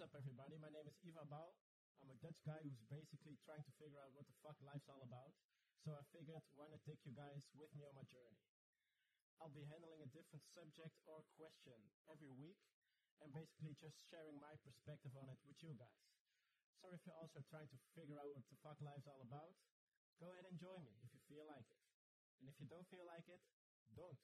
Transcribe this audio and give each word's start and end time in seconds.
What's 0.00 0.16
up, 0.16 0.24
everybody? 0.24 0.56
My 0.56 0.72
name 0.72 0.88
is 0.88 0.96
Eva 1.04 1.28
Bau. 1.28 1.52
I'm 2.00 2.08
a 2.08 2.16
Dutch 2.24 2.40
guy 2.48 2.56
who's 2.64 2.80
basically 2.88 3.36
trying 3.44 3.60
to 3.60 3.72
figure 3.76 4.00
out 4.00 4.08
what 4.16 4.24
the 4.24 4.32
fuck 4.40 4.56
life's 4.64 4.88
all 4.88 5.04
about. 5.04 5.28
So 5.84 5.92
I 5.92 6.00
figured, 6.08 6.40
why 6.56 6.72
not 6.72 6.80
take 6.88 7.04
you 7.04 7.12
guys 7.12 7.44
with 7.52 7.68
me 7.76 7.84
on 7.84 7.92
my 7.92 8.08
journey? 8.08 8.40
I'll 9.44 9.52
be 9.52 9.60
handling 9.68 10.00
a 10.00 10.08
different 10.08 10.40
subject 10.56 10.96
or 11.04 11.20
question 11.36 11.76
every 12.08 12.32
week 12.32 12.56
and 13.20 13.28
basically 13.28 13.76
just 13.76 14.00
sharing 14.08 14.40
my 14.40 14.56
perspective 14.64 15.12
on 15.20 15.28
it 15.28 15.36
with 15.44 15.60
you 15.60 15.76
guys. 15.76 16.00
So 16.80 16.96
if 16.96 17.04
you're 17.04 17.20
also 17.20 17.44
trying 17.52 17.68
to 17.68 17.76
figure 17.92 18.16
out 18.16 18.32
what 18.32 18.48
the 18.48 18.56
fuck 18.64 18.80
life's 18.80 19.04
all 19.04 19.20
about, 19.20 19.52
go 20.16 20.32
ahead 20.32 20.48
and 20.48 20.56
join 20.56 20.80
me 20.80 20.96
if 21.04 21.12
you 21.12 21.20
feel 21.28 21.44
like 21.44 21.68
it. 21.68 21.80
And 22.40 22.48
if 22.48 22.56
you 22.56 22.64
don't 22.72 22.88
feel 22.88 23.04
like 23.04 23.28
it, 23.28 23.44
don't. 23.92 24.16